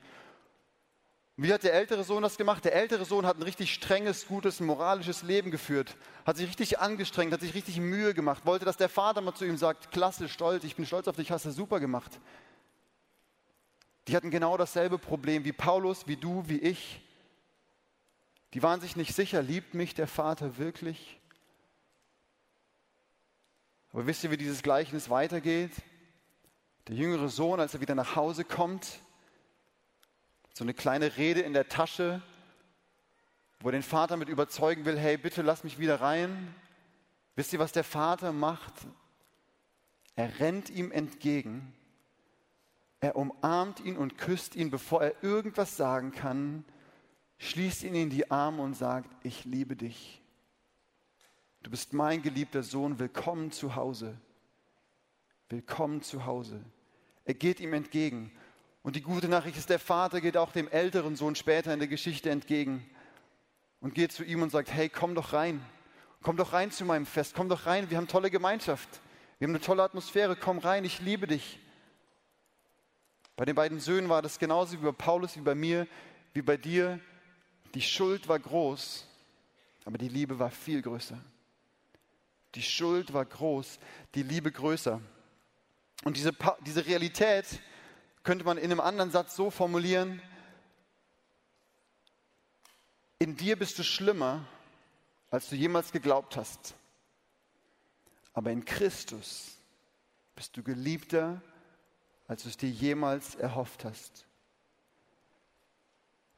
[1.38, 2.63] Wie hat der ältere Sohn das gemacht?
[2.65, 7.34] Der ältere Sohn hat ein richtig strenges, gutes, moralisches Leben geführt, hat sich richtig angestrengt,
[7.34, 10.63] hat sich richtig Mühe gemacht, wollte, dass der Vater mal zu ihm sagt, klasse, stolz,
[10.63, 12.19] ich bin stolz auf dich, hast du super gemacht.
[14.08, 17.01] Die hatten genau dasselbe Problem wie Paulus, wie du, wie ich.
[18.54, 21.20] Die waren sich nicht sicher, liebt mich der Vater wirklich?
[23.93, 25.71] Aber wisst ihr, wie dieses Gleichnis weitergeht?
[26.88, 28.99] Der jüngere Sohn, als er wieder nach Hause kommt,
[30.54, 32.21] so eine kleine Rede in der Tasche,
[33.60, 36.56] wo er den Vater mit überzeugen will, hey, bitte lass mich wieder rein.
[37.36, 38.73] Wisst ihr, was der Vater macht?
[40.15, 41.73] Er rennt ihm entgegen,
[42.99, 46.63] er umarmt ihn und küsst ihn, bevor er irgendwas sagen kann,
[47.39, 50.20] schließt ihn in die Arme und sagt, ich liebe dich.
[51.63, 54.17] Du bist mein geliebter Sohn, willkommen zu Hause.
[55.50, 56.60] Willkommen zu Hause.
[57.24, 58.32] Er geht ihm entgegen.
[58.82, 61.88] Und die gute Nachricht ist, der Vater geht auch dem älteren Sohn später in der
[61.88, 62.84] Geschichte entgegen
[63.80, 65.63] und geht zu ihm und sagt, hey, komm doch rein.
[66.24, 67.36] Komm doch rein zu meinem Fest.
[67.36, 67.91] Komm doch rein.
[67.91, 68.89] Wir haben tolle Gemeinschaft.
[69.38, 70.36] Wir haben eine tolle Atmosphäre.
[70.36, 70.84] Komm rein.
[70.84, 71.60] Ich liebe dich.
[73.36, 75.88] Bei den beiden Söhnen war das genauso wie bei Paulus, wie bei mir,
[76.34, 77.00] wie bei dir.
[77.76, 79.08] Die Schuld war groß,
[79.86, 81.19] aber die Liebe war viel größer.
[82.56, 83.80] Die Schuld war groß,
[84.16, 85.00] die Liebe größer.
[86.04, 86.32] Und diese,
[86.66, 87.46] diese Realität
[88.24, 90.22] könnte man in einem anderen Satz so formulieren,
[93.20, 94.46] in dir bist du schlimmer,
[95.30, 96.74] als du jemals geglaubt hast.
[98.34, 99.58] Aber in Christus
[100.36, 101.42] bist du geliebter,
[102.28, 104.26] als du es dir jemals erhofft hast.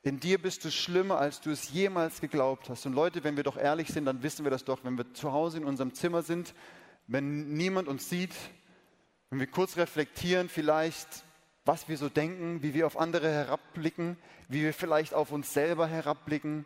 [0.04, 2.86] In dir bist du schlimmer, als du es jemals geglaubt hast.
[2.86, 5.32] Und Leute, wenn wir doch ehrlich sind, dann wissen wir das doch, wenn wir zu
[5.32, 6.54] Hause in unserem Zimmer sind,
[7.08, 8.34] wenn niemand uns sieht,
[9.30, 11.08] wenn wir kurz reflektieren, vielleicht,
[11.64, 14.18] was wir so denken, wie wir auf andere herabblicken,
[14.50, 16.66] wie wir vielleicht auf uns selber herabblicken,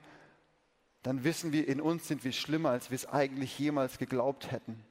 [1.04, 4.84] dann wissen wir, in uns sind wir schlimmer, als wir es eigentlich jemals geglaubt hätten.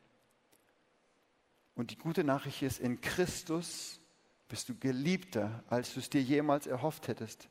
[1.75, 4.01] Und die gute Nachricht ist, in Christus
[4.49, 7.49] bist du geliebter, als du es dir jemals erhofft hättest.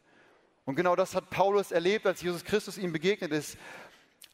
[0.65, 3.57] Und genau das hat Paulus erlebt, als Jesus Christus ihm begegnet ist,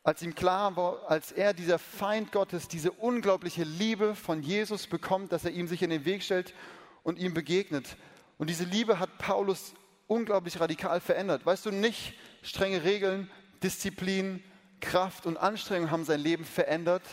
[0.04, 5.32] als ihm klar war, als er dieser Feind Gottes diese unglaubliche Liebe von Jesus bekommt,
[5.32, 6.56] dass er ihm sich in den Weg stellt
[7.04, 7.98] und ihm begegnet.
[8.38, 9.74] Und diese Liebe hat Paulus
[10.08, 11.46] unglaublich radikal verändert.
[11.46, 13.30] Weißt du, nicht strenge Regeln,
[13.62, 14.44] Disziplin,
[14.80, 17.04] Kraft und Anstrengung haben sein Leben verändert,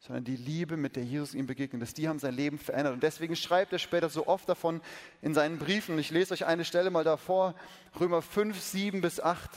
[0.00, 2.94] sondern die Liebe, mit der Jesus ihm begegnet ist, die haben sein Leben verändert.
[2.94, 4.80] Und deswegen schreibt er später so oft davon
[5.20, 5.98] in seinen Briefen.
[5.98, 7.54] Ich lese euch eine Stelle mal davor,
[7.98, 9.50] Römer 5, 7 bis 8.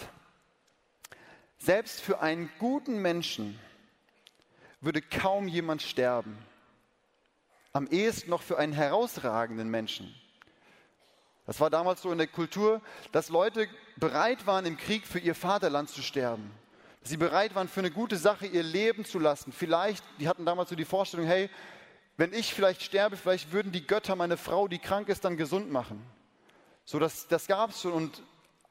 [1.57, 3.57] Selbst für einen guten Menschen
[4.81, 6.37] würde kaum jemand sterben.
[7.71, 10.13] Am ehesten noch für einen herausragenden Menschen.
[11.45, 12.81] Das war damals so in der Kultur,
[13.13, 16.51] dass Leute bereit waren, im Krieg für ihr Vaterland zu sterben.
[17.03, 19.51] Sie bereit waren, für eine gute Sache ihr Leben zu lassen.
[19.51, 21.49] Vielleicht, die hatten damals so die Vorstellung, hey,
[22.15, 25.71] wenn ich vielleicht sterbe, vielleicht würden die Götter meine Frau, die krank ist, dann gesund
[25.71, 26.01] machen.
[26.85, 27.91] So, das, das gab es schon.
[27.91, 28.21] Und,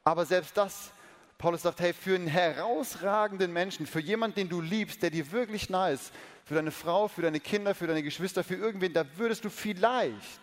[0.03, 0.91] aber selbst das,
[1.37, 5.69] Paulus sagt, hey, für einen herausragenden Menschen, für jemanden, den du liebst, der dir wirklich
[5.69, 6.11] nahe ist,
[6.45, 10.41] für deine Frau, für deine Kinder, für deine Geschwister, für irgendwen, da würdest du vielleicht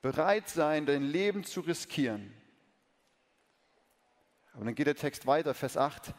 [0.00, 2.32] bereit sein, dein Leben zu riskieren.
[4.52, 6.14] Aber dann geht der Text weiter, Vers 8.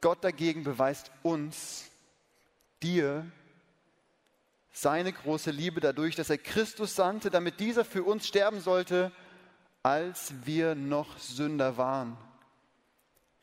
[0.00, 1.90] Gott dagegen beweist uns,
[2.82, 3.30] dir,
[4.72, 9.12] seine große Liebe dadurch, dass er Christus sandte, damit dieser für uns sterben sollte,
[9.82, 12.16] als wir noch Sünder waren.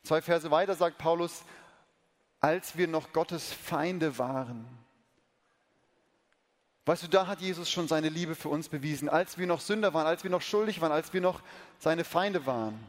[0.04, 1.44] Zwei Verse weiter sagt Paulus,
[2.40, 4.66] als wir noch Gottes Feinde waren.
[6.86, 9.94] Weißt du, da hat Jesus schon seine Liebe für uns bewiesen, als wir noch Sünder
[9.94, 11.42] waren, als wir noch schuldig waren, als wir noch
[11.80, 12.82] seine Feinde waren.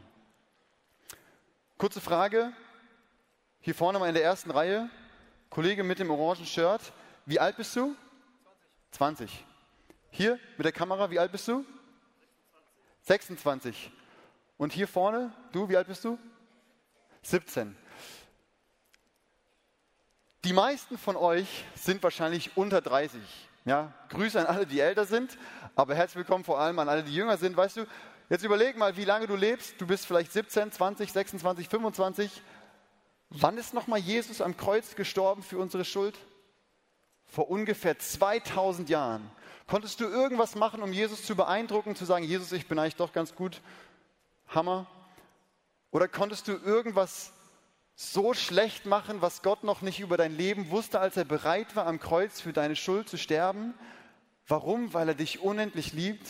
[1.77, 2.53] Kurze Frage,
[3.61, 4.89] hier vorne mal in der ersten Reihe,
[5.49, 6.81] Kollege mit dem orangen Shirt,
[7.25, 7.95] wie alt bist du?
[8.91, 9.29] 20.
[9.29, 9.45] 20.
[10.11, 11.65] Hier mit der Kamera, wie alt bist du?
[13.03, 13.09] 26.
[13.09, 13.91] 26.
[14.57, 16.19] Und hier vorne, du, wie alt bist du?
[17.21, 17.75] 17.
[20.43, 23.21] Die meisten von euch sind wahrscheinlich unter 30.
[23.65, 25.37] Ja, Grüße an alle, die älter sind,
[25.75, 27.55] aber herzlich willkommen vor allem an alle, die jünger sind.
[27.55, 27.85] Weißt du,
[28.29, 29.79] jetzt überleg mal, wie lange du lebst.
[29.79, 32.41] Du bist vielleicht 17, 20, 26, 25.
[33.29, 36.17] Wann ist nochmal Jesus am Kreuz gestorben für unsere Schuld?
[37.27, 39.29] Vor ungefähr 2000 Jahren.
[39.67, 43.13] Konntest du irgendwas machen, um Jesus zu beeindrucken, zu sagen, Jesus, ich bin eigentlich doch
[43.13, 43.61] ganz gut?
[44.47, 44.87] Hammer.
[45.91, 47.31] Oder konntest du irgendwas
[47.95, 51.85] so schlecht machen, was Gott noch nicht über dein Leben wusste, als er bereit war,
[51.85, 53.75] am Kreuz für deine Schuld zu sterben?
[54.47, 54.93] Warum?
[54.95, 56.27] Weil er dich unendlich liebt?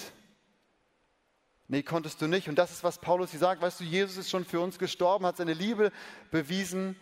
[1.71, 2.49] Nee, konntest du nicht.
[2.49, 3.61] Und das ist, was Paulus hier sagt.
[3.61, 5.91] Weißt du, Jesus ist schon für uns gestorben, hat seine Liebe
[6.31, 6.95] bewiesen,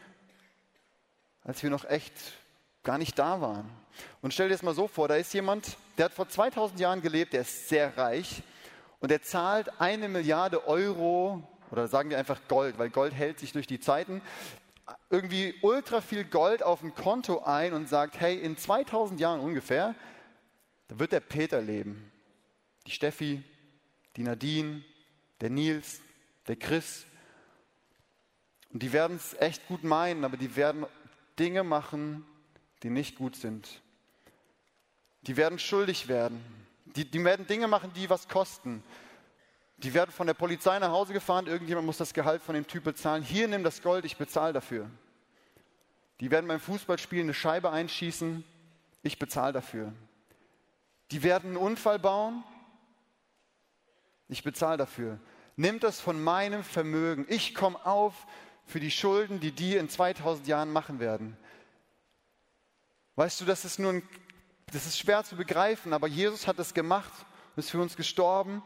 [1.42, 2.14] als wir noch echt
[2.84, 3.70] gar nicht da waren.
[4.22, 7.02] Und stell dir das mal so vor, da ist jemand, der hat vor 2000 Jahren
[7.02, 8.44] gelebt, der ist sehr reich
[9.00, 13.54] und der zahlt eine Milliarde Euro oder sagen wir einfach Gold, weil Gold hält sich
[13.54, 14.22] durch die Zeiten,
[15.10, 19.96] irgendwie ultra viel Gold auf ein Konto ein und sagt, hey, in 2000 Jahren ungefähr,
[20.90, 22.12] da wird der Peter leben,
[22.86, 23.44] die Steffi,
[24.18, 24.84] die Nadine,
[25.40, 26.02] der Nils,
[26.48, 27.06] der Chris.
[28.74, 30.86] Und die werden es echt gut meinen, aber die werden
[31.40, 32.26] Dinge machen,
[32.84, 33.82] die nicht gut sind.
[35.22, 36.44] Die werden schuldig werden.
[36.86, 38.84] Die, die werden Dinge machen, die was kosten.
[39.78, 42.84] Die werden von der Polizei nach Hause gefahren, irgendjemand muss das Gehalt von dem Typ
[42.84, 43.22] bezahlen.
[43.22, 44.90] Hier nimm das Gold, ich bezahle dafür.
[46.20, 48.44] Die werden beim Fußballspielen eine Scheibe einschießen,
[49.04, 49.94] ich bezahle dafür.
[51.12, 52.44] Die werden einen Unfall bauen,
[54.28, 55.20] ich bezahle dafür.
[55.56, 57.26] Nimm das von meinem Vermögen.
[57.30, 58.28] Ich komme auf
[58.66, 61.38] für die Schulden, die die in 2000 Jahren machen werden.
[63.16, 64.04] Weißt du, das ist nur ein,
[64.72, 67.12] das ist schwer zu begreifen, aber Jesus hat es gemacht,
[67.56, 68.62] ist für uns gestorben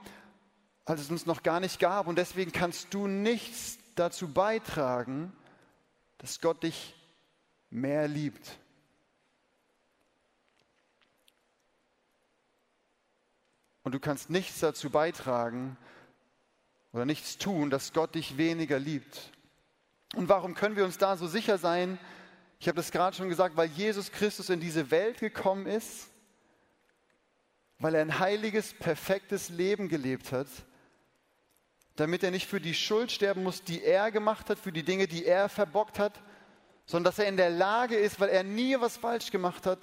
[0.85, 2.07] als es uns noch gar nicht gab.
[2.07, 5.33] Und deswegen kannst du nichts dazu beitragen,
[6.17, 6.95] dass Gott dich
[7.69, 8.59] mehr liebt.
[13.83, 15.77] Und du kannst nichts dazu beitragen
[16.93, 19.31] oder nichts tun, dass Gott dich weniger liebt.
[20.15, 21.97] Und warum können wir uns da so sicher sein?
[22.59, 26.09] Ich habe das gerade schon gesagt, weil Jesus Christus in diese Welt gekommen ist,
[27.79, 30.47] weil er ein heiliges, perfektes Leben gelebt hat
[31.95, 35.07] damit er nicht für die Schuld sterben muss, die er gemacht hat, für die Dinge,
[35.07, 36.19] die er verbockt hat,
[36.85, 39.79] sondern dass er in der Lage ist, weil er nie was falsch gemacht hat,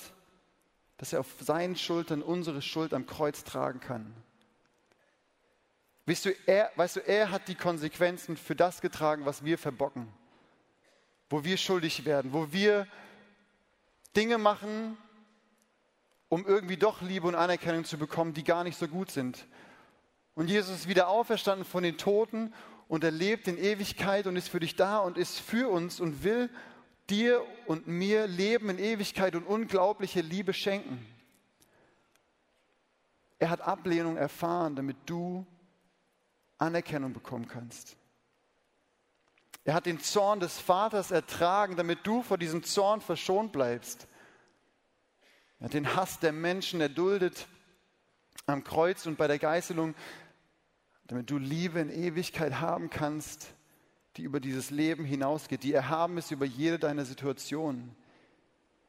[0.99, 4.13] dass er auf seinen Schultern unsere Schuld am Kreuz tragen kann.
[6.07, 10.09] Weißt du, er, weißt du, er hat die Konsequenzen für das getragen, was wir verbocken,
[11.31, 12.87] wo wir schuldig werden, wo wir
[14.17, 14.97] Dinge machen,
[16.29, 19.47] um irgendwie doch Liebe und Anerkennung zu bekommen, die gar nicht so gut sind.
[20.35, 22.53] Und Jesus ist wieder auferstanden von den Toten
[22.89, 26.25] und er lebt in Ewigkeit und ist für dich da und ist für uns und
[26.25, 26.51] will
[27.11, 31.05] dir und mir Leben in Ewigkeit und unglaubliche Liebe schenken.
[33.39, 35.47] Er hat Ablehnung erfahren, damit du
[36.59, 37.97] Anerkennung bekommen kannst.
[39.65, 44.09] Er hat den Zorn des Vaters ertragen, damit du vor diesem Zorn verschont bleibst.
[45.61, 47.47] Er hat den Hass der Menschen erduldet
[48.47, 49.95] am Kreuz und bei der Geißelung,
[51.07, 53.49] damit du Liebe in Ewigkeit haben kannst,
[54.19, 57.95] die über dieses Leben hinausgeht, die erhaben ist über jede deiner Situationen.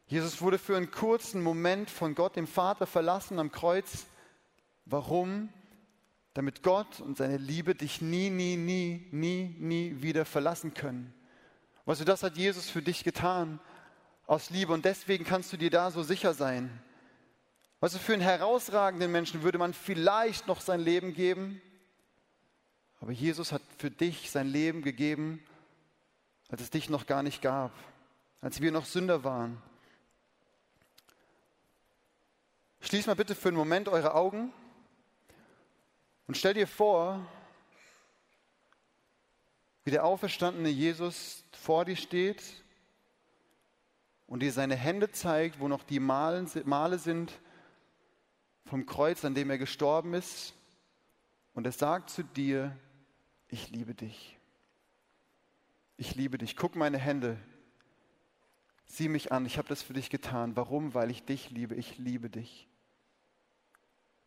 [0.07, 4.07] Jesus wurde für einen kurzen Moment von Gott, dem Vater, verlassen am Kreuz.
[4.85, 5.49] Warum?
[6.33, 11.13] Damit Gott und seine Liebe dich nie, nie, nie, nie, nie wieder verlassen können.
[11.85, 13.59] Weißt du, das hat Jesus für dich getan
[14.25, 16.71] aus Liebe und deswegen kannst du dir da so sicher sein.
[17.81, 21.61] Weißt du, für einen herausragenden Menschen würde man vielleicht noch sein Leben geben,
[23.01, 25.43] aber Jesus hat für dich sein Leben gegeben,
[26.49, 27.71] als es dich noch gar nicht gab,
[28.41, 29.61] als wir noch Sünder waren.
[32.81, 34.51] Schließ mal bitte für einen Moment eure Augen
[36.27, 37.25] und stell dir vor,
[39.83, 42.43] wie der auferstandene Jesus vor dir steht
[44.27, 47.33] und dir seine Hände zeigt, wo noch die Male sind
[48.65, 50.53] vom Kreuz, an dem er gestorben ist.
[51.53, 52.77] Und er sagt zu dir,
[53.49, 54.37] ich liebe dich.
[55.97, 56.55] Ich liebe dich.
[56.55, 57.37] Guck meine Hände.
[58.85, 59.45] Sieh mich an.
[59.45, 60.55] Ich habe das für dich getan.
[60.55, 60.93] Warum?
[60.93, 61.75] Weil ich dich liebe.
[61.75, 62.67] Ich liebe dich.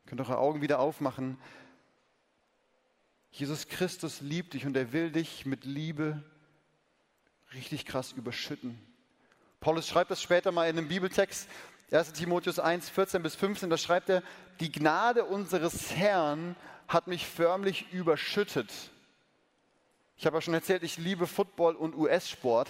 [0.05, 1.39] Ihr könnt eure Augen wieder aufmachen.
[3.31, 6.23] Jesus Christus liebt dich und er will dich mit Liebe
[7.55, 8.79] richtig krass überschütten.
[9.61, 11.49] Paulus schreibt das später mal in einem Bibeltext,
[11.91, 14.23] 1 Timotheus 1, 14 bis 15, da schreibt er,
[14.61, 16.57] die Gnade unseres Herrn
[16.89, 18.71] hat mich förmlich überschüttet.
[20.17, 22.69] Ich habe ja schon erzählt, ich liebe Football und US-Sport.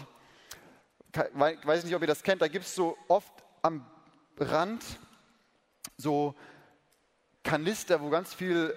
[1.34, 2.40] Weiß nicht, ob ihr das kennt.
[2.40, 3.86] Da gibt es so oft am
[4.38, 4.82] Rand
[5.96, 6.34] so
[7.42, 8.76] Kanister, wo ganz viel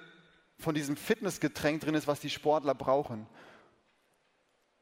[0.58, 3.28] von diesem Fitnessgetränk drin ist, was die Sportler brauchen.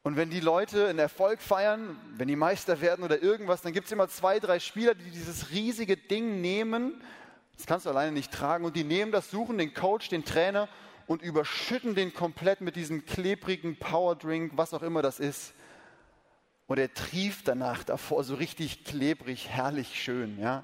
[0.03, 3.85] Und wenn die Leute einen Erfolg feiern, wenn die Meister werden oder irgendwas, dann gibt
[3.85, 7.01] es immer zwei, drei Spieler, die dieses riesige Ding nehmen.
[7.55, 8.65] Das kannst du alleine nicht tragen.
[8.65, 10.67] Und die nehmen das, suchen den Coach, den Trainer
[11.07, 15.53] und überschütten den komplett mit diesem klebrigen Powerdrink, was auch immer das ist.
[16.67, 20.63] Und er trieft danach davor, so richtig klebrig, herrlich schön, ja.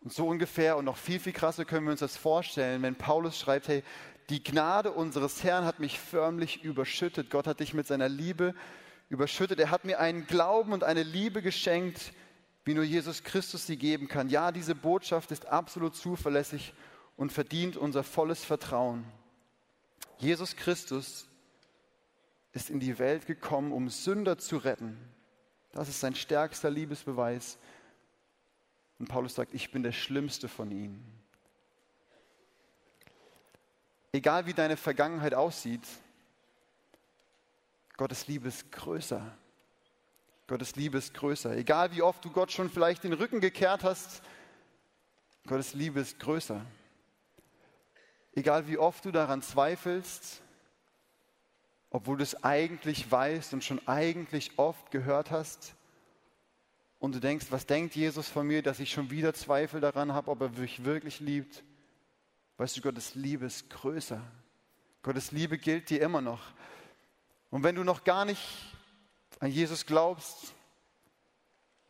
[0.00, 3.38] Und so ungefähr und noch viel, viel krasser können wir uns das vorstellen, wenn Paulus
[3.38, 3.82] schreibt, hey,
[4.28, 7.30] die Gnade unseres Herrn hat mich förmlich überschüttet.
[7.30, 8.54] Gott hat dich mit seiner Liebe
[9.08, 9.58] überschüttet.
[9.60, 12.12] Er hat mir einen Glauben und eine Liebe geschenkt,
[12.64, 14.28] wie nur Jesus Christus sie geben kann.
[14.28, 16.72] Ja, diese Botschaft ist absolut zuverlässig
[17.16, 19.04] und verdient unser volles Vertrauen.
[20.18, 21.28] Jesus Christus
[22.52, 24.96] ist in die Welt gekommen, um Sünder zu retten.
[25.72, 27.58] Das ist sein stärkster Liebesbeweis.
[28.98, 31.04] Und Paulus sagt, ich bin der Schlimmste von ihnen.
[34.12, 35.82] Egal wie deine Vergangenheit aussieht,
[37.96, 39.36] Gottes Liebe ist größer.
[40.46, 41.56] Gottes Liebe ist größer.
[41.56, 44.22] Egal wie oft du Gott schon vielleicht den Rücken gekehrt hast,
[45.46, 46.64] Gottes Liebe ist größer.
[48.34, 50.42] Egal wie oft du daran zweifelst,
[51.90, 55.74] obwohl du es eigentlich weißt und schon eigentlich oft gehört hast,
[57.04, 60.30] und du denkst, was denkt Jesus von mir, dass ich schon wieder Zweifel daran habe,
[60.30, 61.62] ob er mich wirklich liebt?
[62.56, 64.22] Weißt du, Gottes Liebe ist größer.
[65.02, 66.40] Gottes Liebe gilt dir immer noch.
[67.50, 68.40] Und wenn du noch gar nicht
[69.38, 70.54] an Jesus glaubst,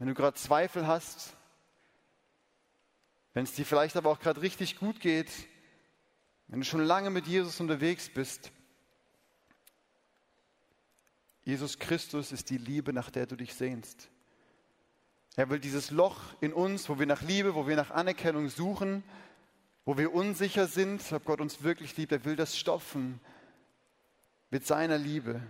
[0.00, 1.36] wenn du gerade Zweifel hast,
[3.34, 5.30] wenn es dir vielleicht aber auch gerade richtig gut geht,
[6.48, 8.52] wenn du schon lange mit Jesus unterwegs bist,
[11.42, 14.08] Jesus Christus ist die Liebe, nach der du dich sehnst.
[15.36, 19.02] Er will dieses Loch in uns, wo wir nach Liebe, wo wir nach Anerkennung suchen,
[19.84, 23.20] wo wir unsicher sind, ob Gott uns wirklich liebt, er will das stopfen
[24.50, 25.42] mit seiner Liebe.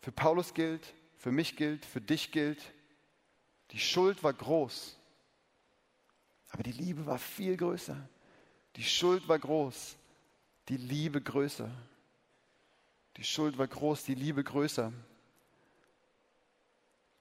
[0.00, 2.72] Für Paulus gilt, für mich gilt, für dich gilt,
[3.72, 4.96] die Schuld war groß,
[6.50, 8.08] aber die Liebe war viel größer.
[8.76, 9.96] Die Schuld war groß,
[10.68, 11.70] die Liebe größer.
[13.16, 14.92] Die Schuld war groß, die Liebe größer.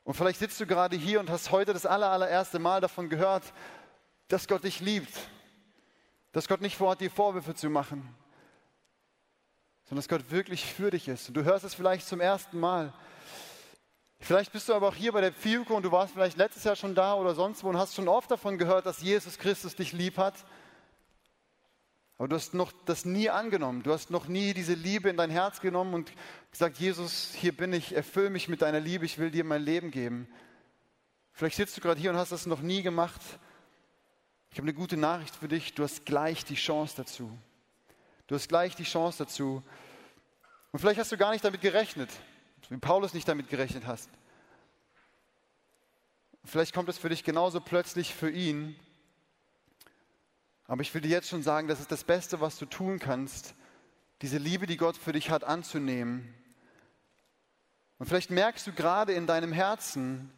[0.03, 3.53] Und vielleicht sitzt du gerade hier und hast heute das allererste Mal davon gehört,
[4.27, 5.13] dass Gott dich liebt.
[6.31, 8.15] Dass Gott nicht vorhat, dir Vorwürfe zu machen.
[9.85, 11.27] sondern dass Gott wirklich für dich ist.
[11.27, 12.91] Und du hörst es vielleicht zum ersten Mal.
[14.19, 16.75] Vielleicht bist du aber auch hier bei der Fiuko und du warst vielleicht letztes Jahr
[16.75, 19.91] schon da oder sonst wo und hast schon oft davon gehört, dass Jesus Christus dich
[19.91, 20.33] lieb hat.
[22.23, 23.83] Aber du hast noch das nie angenommen.
[23.83, 26.13] Du hast noch nie diese Liebe in dein Herz genommen und
[26.51, 29.91] gesagt, Jesus, hier bin ich, erfüll mich mit deiner Liebe, ich will dir mein Leben
[29.91, 30.29] geben.
[31.33, 33.19] Vielleicht sitzt du gerade hier und hast das noch nie gemacht.
[34.51, 35.73] Ich habe eine gute Nachricht für dich.
[35.73, 37.29] Du hast gleich die Chance dazu.
[38.27, 39.61] Du hast gleich die Chance dazu.
[40.71, 42.09] Und vielleicht hast du gar nicht damit gerechnet
[42.69, 44.09] wie Paulus nicht damit gerechnet hast.
[46.45, 48.77] Vielleicht kommt es für dich genauso plötzlich für ihn.
[50.67, 53.53] Aber ich will dir jetzt schon sagen, das ist das Beste, was du tun kannst,
[54.21, 56.33] diese Liebe, die Gott für dich hat, anzunehmen.
[57.99, 60.31] Und vielleicht merkst du gerade in deinem Herzen,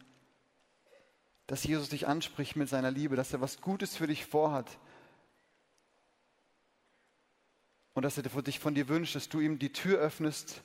[1.47, 4.79] dass Jesus dich anspricht mit seiner Liebe, dass er was Gutes für dich vorhat.
[7.93, 10.63] Und dass er dich von dir wünscht, dass du ihm die Tür öffnest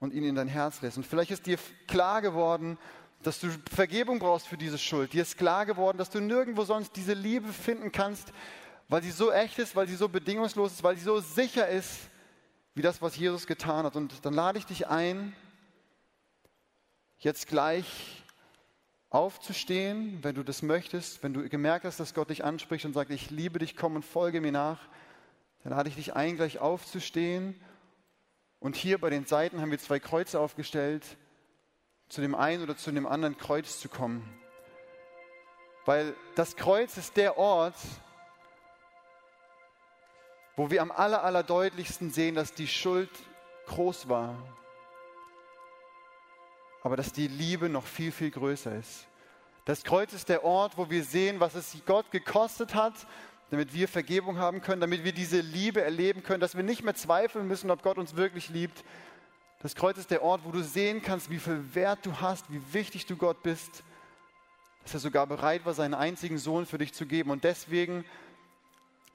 [0.00, 0.96] und ihn in dein Herz lässt.
[0.96, 2.78] Und vielleicht ist dir klar geworden,
[3.22, 5.12] dass du Vergebung brauchst für diese Schuld.
[5.12, 8.32] Dir ist klar geworden, dass du nirgendwo sonst diese Liebe finden kannst,
[8.88, 12.08] weil sie so echt ist, weil sie so bedingungslos ist, weil sie so sicher ist,
[12.74, 13.96] wie das, was Jesus getan hat.
[13.96, 15.34] Und dann lade ich dich ein,
[17.18, 18.22] jetzt gleich
[19.10, 23.10] aufzustehen, wenn du das möchtest, wenn du gemerkt hast, dass Gott dich anspricht und sagt,
[23.10, 24.80] ich liebe dich, komm und folge mir nach,
[25.62, 27.58] dann lade ich dich ein, gleich aufzustehen
[28.60, 31.04] und hier bei den Seiten haben wir zwei Kreuze aufgestellt,
[32.08, 34.22] zu dem einen oder zu dem anderen Kreuz zu kommen.
[35.84, 37.76] Weil das Kreuz ist der Ort,
[40.56, 43.10] wo wir am aller, aller deutlichsten sehen, dass die Schuld
[43.66, 44.34] groß war,
[46.82, 49.06] aber dass die Liebe noch viel, viel größer ist.
[49.66, 52.94] Das Kreuz ist der Ort, wo wir sehen, was es Gott gekostet hat,
[53.50, 56.94] damit wir Vergebung haben können, damit wir diese Liebe erleben können, dass wir nicht mehr
[56.94, 58.84] zweifeln müssen, ob Gott uns wirklich liebt.
[59.62, 62.62] Das Kreuz ist der Ort, wo du sehen kannst, wie viel Wert du hast, wie
[62.72, 63.82] wichtig du Gott bist,
[64.84, 67.30] dass er sogar bereit war, seinen einzigen Sohn für dich zu geben.
[67.30, 68.04] Und deswegen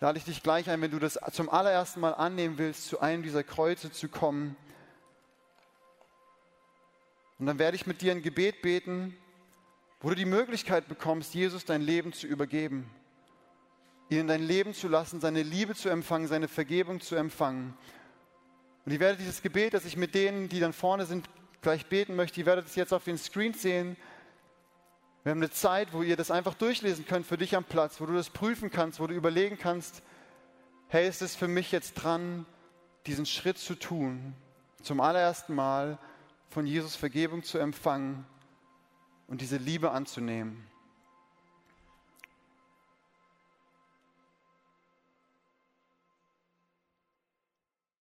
[0.02, 3.24] lade ich dich gleich ein, wenn du das zum allerersten Mal annehmen willst, zu einem
[3.24, 4.58] dieser Kreuze zu kommen.
[7.39, 9.16] Und dann werde ich mit dir ein Gebet beten,
[10.02, 12.89] wo du die Möglichkeit bekommst, Jesus dein Leben zu übergeben
[14.12, 17.74] ihn in dein Leben zu lassen, seine Liebe zu empfangen, seine Vergebung zu empfangen.
[18.86, 21.30] Und ich werde dieses Gebet, das ich mit denen, die dann vorne sind,
[21.62, 23.95] gleich beten möchte, ihr werdet es jetzt auf den Screen sehen.
[25.24, 28.08] Wir haben eine Zeit, wo ihr das einfach durchlesen könnt für dich am Platz, wo
[28.08, 30.02] du das prüfen kannst, wo du überlegen kannst,
[30.88, 32.46] hey, ist es für mich jetzt dran,
[33.06, 34.34] diesen Schritt zu tun,
[34.82, 36.00] zum allerersten Mal
[36.50, 38.26] von Jesus Vergebung zu empfangen
[39.28, 40.71] und diese Liebe anzunehmen.